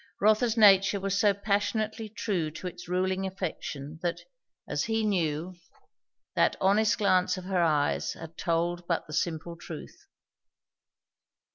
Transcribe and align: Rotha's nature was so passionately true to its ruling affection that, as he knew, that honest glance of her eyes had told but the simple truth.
Rotha's 0.19 0.57
nature 0.57 0.99
was 0.99 1.19
so 1.19 1.31
passionately 1.31 2.09
true 2.09 2.49
to 2.49 2.65
its 2.65 2.87
ruling 2.87 3.27
affection 3.27 3.99
that, 4.01 4.21
as 4.67 4.85
he 4.85 5.05
knew, 5.05 5.53
that 6.33 6.55
honest 6.59 6.97
glance 6.97 7.37
of 7.37 7.43
her 7.45 7.61
eyes 7.61 8.13
had 8.13 8.35
told 8.35 8.87
but 8.87 9.05
the 9.05 9.13
simple 9.13 9.55
truth. 9.55 10.07